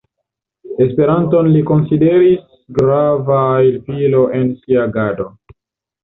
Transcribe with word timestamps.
Esperanton 0.83 1.49
li 1.55 1.59
konsideris 1.71 2.41
grava 2.77 3.37
helpilo 3.65 4.23
en 4.39 4.49
sia 4.63 4.79
agado. 4.87 5.27